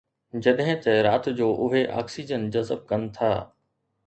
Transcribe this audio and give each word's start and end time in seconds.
جڏهن 0.45 0.79
ته 0.85 0.95
رات 1.07 1.29
جو 1.41 1.49
اهي 1.67 1.83
آڪسيجن 2.01 2.49
جذب 2.57 2.83
ڪن 2.93 3.07
ٿا 3.19 3.33